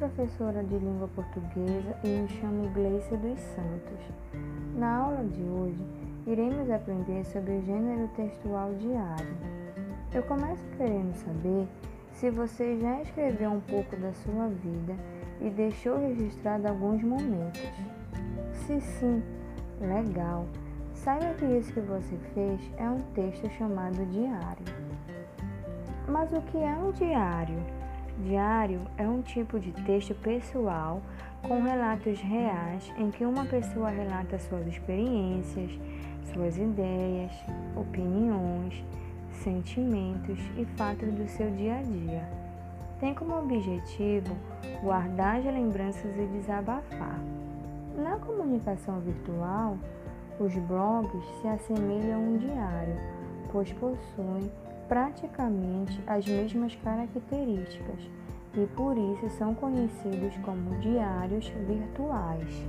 professora 0.00 0.64
de 0.64 0.78
língua 0.78 1.08
portuguesa 1.08 1.94
e 2.02 2.08
me 2.08 2.28
chamo 2.28 2.70
Gleice 2.70 3.14
dos 3.18 3.38
Santos. 3.38 4.00
Na 4.74 4.96
aula 4.96 5.22
de 5.24 5.42
hoje, 5.42 5.86
iremos 6.26 6.70
aprender 6.70 7.22
sobre 7.26 7.58
o 7.58 7.62
gênero 7.62 8.08
textual 8.16 8.72
diário. 8.76 9.36
Eu 10.14 10.22
começo 10.22 10.64
querendo 10.78 11.14
saber 11.16 11.68
se 12.12 12.30
você 12.30 12.78
já 12.80 13.02
escreveu 13.02 13.50
um 13.50 13.60
pouco 13.60 13.94
da 13.96 14.10
sua 14.14 14.48
vida 14.48 14.96
e 15.38 15.50
deixou 15.50 15.98
registrado 15.98 16.66
alguns 16.66 17.02
momentos. 17.02 17.60
Se 18.54 18.80
sim, 18.80 19.22
legal. 19.82 20.46
Saiba 20.94 21.34
que 21.34 21.44
isso 21.44 21.74
que 21.74 21.80
você 21.80 22.16
fez 22.32 22.58
é 22.78 22.88
um 22.88 23.02
texto 23.14 23.50
chamado 23.50 24.02
diário. 24.06 24.64
Mas 26.08 26.32
o 26.32 26.40
que 26.40 26.56
é 26.56 26.72
um 26.72 26.90
diário? 26.90 27.79
Diário 28.18 28.82
é 28.96 29.06
um 29.08 29.22
tipo 29.22 29.58
de 29.58 29.72
texto 29.84 30.14
pessoal 30.16 31.00
com 31.42 31.62
relatos 31.62 32.20
reais 32.20 32.92
em 32.98 33.10
que 33.10 33.24
uma 33.24 33.44
pessoa 33.46 33.88
relata 33.88 34.38
suas 34.38 34.66
experiências, 34.66 35.70
suas 36.32 36.58
ideias, 36.58 37.32
opiniões, 37.76 38.84
sentimentos 39.42 40.38
e 40.56 40.64
fatos 40.76 41.12
do 41.12 41.26
seu 41.28 41.50
dia 41.52 41.78
a 41.78 41.82
dia. 41.82 42.28
Tem 43.00 43.14
como 43.14 43.38
objetivo 43.38 44.36
guardar 44.82 45.38
as 45.38 45.44
lembranças 45.44 46.14
e 46.16 46.26
desabafar. 46.26 47.18
Na 47.96 48.16
comunicação 48.18 49.00
virtual, 49.00 49.78
os 50.38 50.54
blogs 50.54 51.24
se 51.40 51.48
assemelham 51.48 52.14
a 52.14 52.18
um 52.18 52.36
diário, 52.36 52.96
pois 53.50 53.72
possuem 53.72 54.50
praticamente 54.90 56.02
as 56.04 56.26
mesmas 56.26 56.74
características 56.74 58.10
e 58.56 58.66
por 58.74 58.98
isso 58.98 59.30
são 59.38 59.54
conhecidos 59.54 60.36
como 60.42 60.80
diários 60.80 61.46
virtuais. 61.64 62.66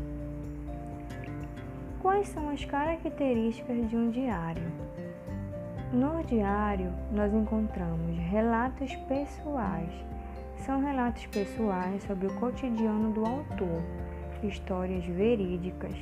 Quais 2.00 2.28
são 2.28 2.48
as 2.50 2.64
características 2.64 3.90
de 3.90 3.98
um 3.98 4.12
diário? 4.12 4.72
No 5.92 6.24
diário, 6.24 6.94
nós 7.12 7.34
encontramos 7.34 8.16
relatos 8.30 8.96
pessoais. 9.08 9.92
São 10.58 10.80
relatos 10.80 11.26
pessoais 11.26 12.04
sobre 12.04 12.28
o 12.28 12.36
cotidiano 12.36 13.12
do 13.14 13.26
autor, 13.26 13.82
histórias 14.44 15.04
verídicas, 15.06 15.96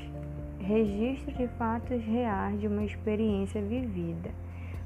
registro 0.60 1.32
de 1.32 1.48
fatos 1.58 2.04
reais 2.04 2.60
de 2.60 2.68
uma 2.68 2.84
experiência 2.84 3.62
vivida 3.62 4.32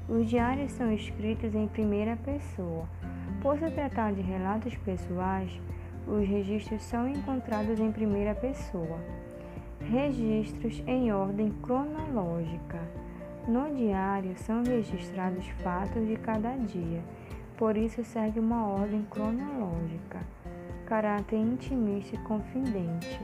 os 0.08 0.28
diários 0.28 0.72
são 0.72 0.92
escritos 0.92 1.54
em 1.54 1.66
primeira 1.66 2.16
pessoa. 2.16 2.86
Por 3.40 3.58
se 3.58 3.70
tratar 3.70 4.12
de 4.12 4.20
relatos 4.20 4.76
pessoais, 4.76 5.50
os 6.06 6.28
registros 6.28 6.82
são 6.82 7.08
encontrados 7.08 7.80
em 7.80 7.90
primeira 7.90 8.34
pessoa. 8.34 8.98
Registros 9.80 10.82
em 10.86 11.12
ordem 11.12 11.50
cronológica. 11.62 12.80
No 13.48 13.74
diário 13.74 14.36
são 14.36 14.62
registrados 14.62 15.46
fatos 15.62 16.06
de 16.06 16.16
cada 16.16 16.56
dia, 16.56 17.02
por 17.56 17.76
isso 17.76 18.02
segue 18.04 18.40
uma 18.40 18.66
ordem 18.66 19.06
cronológica. 19.10 20.20
Caráter 20.86 21.36
intimista 21.36 22.14
e 22.14 22.18
confidente. 22.18 23.20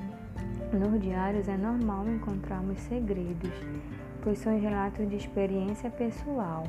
Nos 0.72 1.00
diários 1.00 1.48
é 1.48 1.56
normal 1.56 2.09
encontrarmos 2.09 2.78
segredos, 2.81 3.53
pois 4.22 4.38
são 4.38 4.58
relatos 4.58 5.08
de 5.08 5.16
experiência 5.16 5.90
pessoal, 5.90 6.64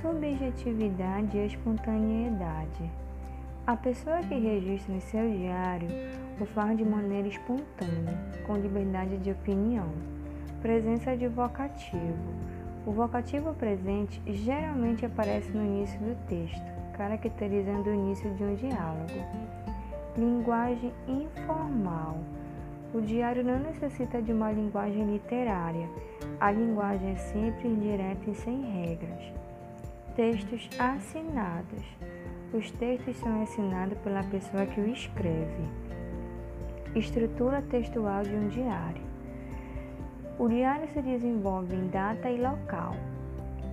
subjetividade 0.00 1.36
e 1.36 1.46
espontaneidade. 1.46 2.90
A 3.64 3.76
pessoa 3.76 4.18
que 4.18 4.34
registra 4.34 4.92
em 4.92 5.00
seu 5.00 5.30
diário 5.30 5.88
o 6.40 6.44
faz 6.46 6.76
de 6.76 6.84
maneira 6.84 7.28
espontânea, 7.28 8.18
com 8.44 8.56
liberdade 8.56 9.16
de 9.18 9.30
opinião. 9.30 9.88
Presença 10.60 11.16
de 11.16 11.28
vocativo. 11.28 12.18
O 12.84 12.90
vocativo 12.90 13.54
presente 13.54 14.20
geralmente 14.26 15.06
aparece 15.06 15.48
no 15.52 15.64
início 15.64 15.98
do 16.00 16.16
texto, 16.26 16.60
caracterizando 16.96 17.90
o 17.90 17.94
início 17.94 18.34
de 18.34 18.42
um 18.42 18.54
diálogo. 18.56 19.12
Linguagem 20.16 20.92
informal. 21.06 22.18
O 22.94 23.00
diário 23.00 23.42
não 23.42 23.58
necessita 23.58 24.20
de 24.20 24.32
uma 24.32 24.52
linguagem 24.52 25.10
literária. 25.10 25.88
A 26.38 26.50
linguagem 26.50 27.12
é 27.12 27.16
sempre 27.16 27.74
direta 27.76 28.30
e 28.30 28.34
sem 28.34 28.62
regras. 28.70 29.32
Textos 30.14 30.68
assinados. 30.78 31.82
Os 32.52 32.70
textos 32.72 33.16
são 33.16 33.42
assinados 33.42 33.96
pela 34.00 34.22
pessoa 34.24 34.66
que 34.66 34.78
o 34.78 34.86
escreve. 34.86 35.64
Estrutura 36.94 37.62
textual 37.62 38.22
de 38.24 38.34
um 38.34 38.48
diário. 38.48 39.02
O 40.38 40.46
diário 40.46 40.86
se 40.92 41.00
desenvolve 41.00 41.74
em 41.74 41.88
data 41.88 42.28
e 42.28 42.38
local. 42.38 42.94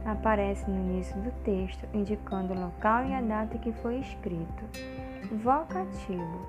Aparece 0.10 0.68
no 0.68 0.76
início 0.76 1.16
do 1.22 1.32
texto, 1.44 1.88
indicando 1.94 2.52
o 2.52 2.60
local 2.60 3.06
e 3.06 3.14
a 3.14 3.22
data 3.22 3.60
que 3.60 3.72
foi 3.72 4.00
escrito. 4.00 4.66
Vocativo 5.44 6.48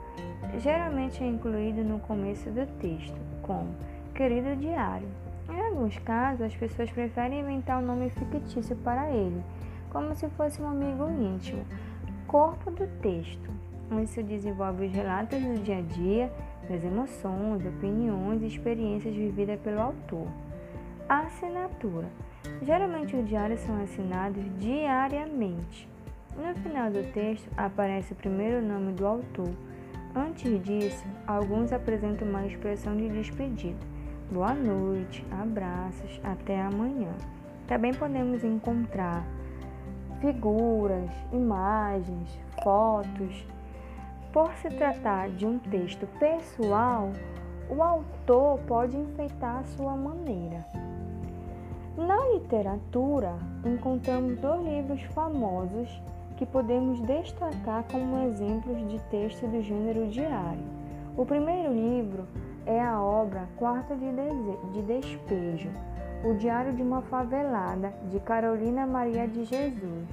geralmente 0.59 1.22
é 1.22 1.26
incluído 1.26 1.84
no 1.84 1.98
começo 1.98 2.48
do 2.48 2.66
texto, 2.78 3.21
como 3.43 3.69
querido 4.15 4.56
diário. 4.56 5.06
Em 5.50 5.60
alguns 5.60 5.98
casos, 5.98 6.41
as 6.41 6.56
pessoas 6.56 6.91
preferem 6.91 7.41
inventar 7.41 7.82
um 7.82 7.87
nome 7.87 8.09
fictício 8.09 8.75
para 8.76 9.10
ele, 9.10 9.44
como 9.91 10.16
se 10.16 10.27
fosse 10.31 10.62
um 10.62 10.66
amigo 10.66 11.10
íntimo. 11.10 11.62
Corpo 12.27 12.71
do 12.71 12.87
texto. 13.03 13.50
Isso 14.03 14.22
desenvolve 14.22 14.87
os 14.87 14.92
relatos 14.92 15.38
do 15.38 15.62
dia 15.62 15.81
a 15.81 15.82
dia, 15.82 16.32
das 16.66 16.82
emoções, 16.82 17.66
opiniões 17.66 18.41
e 18.41 18.47
experiências 18.47 19.15
vividas 19.15 19.60
pelo 19.60 19.82
autor. 19.82 20.28
Assinatura. 21.06 22.09
Geralmente 22.62 23.17
os 23.17 23.28
diários 23.28 23.61
são 23.61 23.83
assinados 23.83 24.43
diariamente. 24.59 25.89
No 26.37 26.55
final 26.62 26.91
do 26.91 27.03
texto 27.12 27.49
aparece 27.56 28.12
o 28.12 28.17
primeiro 28.17 28.62
nome 28.62 28.93
do 28.93 29.06
autor 29.06 29.51
Antes 30.15 30.61
disso, 30.65 31.06
alguns 31.25 31.73
apresentam 31.73 32.27
uma 32.27 32.45
expressão 32.45 32.97
de 32.97 33.09
despedida. 33.09 33.78
Boa 34.28 34.53
noite, 34.53 35.25
abraços, 35.31 36.21
até 36.25 36.61
amanhã. 36.61 37.12
Também 37.69 37.95
podemos 37.95 38.43
encontrar 38.43 39.25
figuras, 40.21 41.09
imagens, 41.33 42.41
fotos. 42.65 43.47
Por 44.33 44.53
se 44.55 44.69
tratar 44.71 45.28
de 45.31 45.47
um 45.47 45.61
texto 45.61 46.09
pessoal, 46.19 47.12
o 47.69 47.81
autor 47.81 48.59
pode 48.67 48.97
enfeitar 48.97 49.59
a 49.59 49.65
sua 49.65 49.95
maneira. 49.95 50.67
Na 52.10 52.26
literatura, 52.26 53.38
encontramos 53.65 54.37
dois 54.41 54.65
livros 54.65 55.00
famosos 55.15 56.03
que 56.37 56.44
podemos 56.44 57.00
destacar 57.03 57.84
como 57.84 58.26
exemplos 58.26 58.84
de 58.88 58.98
texto 59.03 59.47
do 59.47 59.62
gênero 59.62 60.09
diário. 60.09 60.65
O 61.16 61.25
primeiro 61.25 61.72
livro 61.72 62.26
é 62.66 62.82
a 62.82 63.00
obra 63.00 63.48
Quarto 63.56 63.94
de, 63.94 64.10
de 64.72 64.82
Despejo, 64.82 65.71
o 66.25 66.34
Diário 66.34 66.72
de 66.72 66.82
uma 66.82 67.00
Favelada, 67.03 67.94
de 68.10 68.19
Carolina 68.19 68.88
Maria 68.88 69.28
de 69.28 69.44
Jesus. 69.44 70.09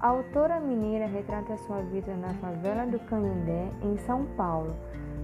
A 0.00 0.08
autora 0.08 0.58
mineira 0.58 1.04
retrata 1.04 1.58
sua 1.58 1.82
vida 1.82 2.14
na 2.16 2.32
favela 2.40 2.86
do 2.86 2.98
Canindé, 3.00 3.68
em 3.82 3.98
São 4.06 4.24
Paulo, 4.38 4.74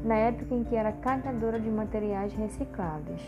na 0.04 0.16
época 0.16 0.54
em 0.54 0.62
que 0.62 0.76
era 0.76 0.92
catadora 0.92 1.58
de 1.58 1.70
materiais 1.70 2.34
recicláveis. 2.34 3.22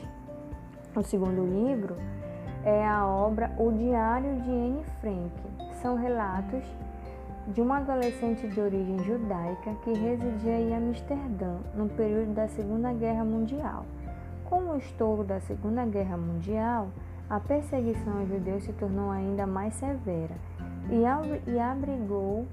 O 0.94 1.02
segundo 1.02 1.42
livro 1.46 1.96
é 2.64 2.86
a 2.86 3.06
obra 3.06 3.52
O 3.58 3.70
Diário 3.70 4.40
de 4.40 4.50
Anne 4.50 4.84
Frank. 5.00 5.32
São 5.82 5.96
relatos 5.96 6.64
de 7.48 7.60
uma 7.60 7.76
adolescente 7.76 8.48
de 8.48 8.58
origem 8.58 8.98
judaica 9.00 9.74
que 9.82 9.92
residia 9.92 10.58
em 10.60 10.74
Amsterdã 10.74 11.58
no 11.74 11.88
período 11.90 12.32
da 12.32 12.48
Segunda 12.48 12.92
Guerra 12.94 13.24
Mundial. 13.24 13.84
Com 14.46 14.70
o 14.70 14.76
estouro 14.78 15.24
da 15.24 15.40
Segunda 15.40 15.84
Guerra 15.84 16.16
Mundial, 16.16 16.88
a 17.28 17.38
perseguição 17.38 18.18
aos 18.18 18.28
judeus 18.28 18.64
se 18.64 18.72
tornou 18.72 19.10
ainda 19.10 19.46
mais 19.46 19.74
severa 19.74 20.34
e 20.90 21.58
abrigou 21.58 22.46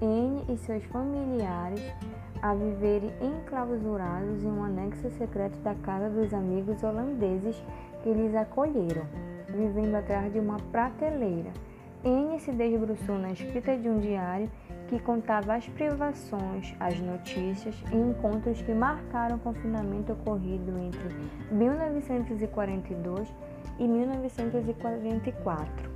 N 0.00 0.44
e 0.48 0.56
seus 0.58 0.84
familiares 0.84 1.82
a 2.42 2.54
viverem 2.54 3.10
enclausurados 3.22 4.42
em 4.42 4.48
um 4.48 4.64
anexo 4.64 5.08
secreto 5.12 5.56
da 5.60 5.74
casa 5.76 6.10
dos 6.10 6.34
amigos 6.34 6.82
holandeses 6.82 7.62
que 8.02 8.12
lhes 8.12 8.34
acolheram, 8.34 9.06
vivendo 9.48 9.94
atrás 9.94 10.32
de 10.32 10.38
uma 10.38 10.58
prateleira 10.70 11.50
N 12.04 12.38
se 12.40 12.50
debruçou 12.50 13.16
na 13.16 13.30
escrita 13.30 13.76
de 13.76 13.88
um 13.88 14.00
diário 14.00 14.50
que 14.88 14.98
contava 14.98 15.54
as 15.54 15.68
privações, 15.68 16.74
as 16.80 16.98
notícias 16.98 17.76
e 17.92 17.96
encontros 17.96 18.60
que 18.60 18.74
marcaram 18.74 19.36
o 19.36 19.38
confinamento 19.38 20.12
ocorrido 20.12 20.76
entre 20.78 21.14
1942 21.52 23.32
e 23.78 23.86
1944. 23.86 25.92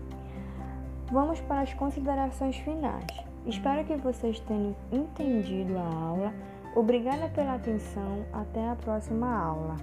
Vamos 1.10 1.40
para 1.40 1.62
as 1.62 1.74
considerações 1.74 2.56
finais. 2.58 3.04
Espero 3.44 3.84
que 3.84 3.96
vocês 3.96 4.38
tenham 4.40 4.76
entendido 4.92 5.76
a 5.76 5.82
aula, 5.82 6.32
Obrigada 6.76 7.30
pela 7.30 7.54
atenção. 7.54 8.26
Até 8.34 8.68
a 8.68 8.76
próxima 8.76 9.34
aula. 9.34 9.76